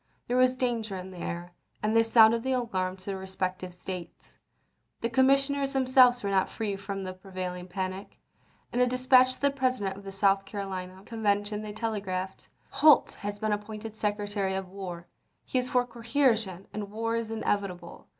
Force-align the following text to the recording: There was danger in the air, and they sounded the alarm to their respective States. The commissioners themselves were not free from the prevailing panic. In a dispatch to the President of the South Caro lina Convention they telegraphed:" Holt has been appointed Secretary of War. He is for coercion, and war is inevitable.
There 0.27 0.35
was 0.35 0.55
danger 0.55 0.95
in 0.97 1.11
the 1.11 1.19
air, 1.19 1.53
and 1.83 1.95
they 1.95 2.01
sounded 2.01 2.41
the 2.41 2.53
alarm 2.53 2.97
to 2.97 3.05
their 3.05 3.19
respective 3.19 3.71
States. 3.71 4.35
The 5.01 5.11
commissioners 5.11 5.73
themselves 5.73 6.23
were 6.23 6.31
not 6.31 6.49
free 6.49 6.75
from 6.75 7.03
the 7.03 7.13
prevailing 7.13 7.67
panic. 7.67 8.17
In 8.73 8.79
a 8.79 8.87
dispatch 8.87 9.33
to 9.35 9.41
the 9.41 9.51
President 9.51 9.95
of 9.97 10.03
the 10.03 10.11
South 10.11 10.43
Caro 10.43 10.67
lina 10.71 11.03
Convention 11.05 11.61
they 11.61 11.71
telegraphed:" 11.73 12.49
Holt 12.79 13.13
has 13.21 13.37
been 13.37 13.53
appointed 13.53 13.95
Secretary 13.95 14.55
of 14.55 14.69
War. 14.69 15.05
He 15.45 15.59
is 15.59 15.69
for 15.69 15.85
coercion, 15.85 16.65
and 16.73 16.89
war 16.89 17.15
is 17.15 17.29
inevitable. 17.29 18.07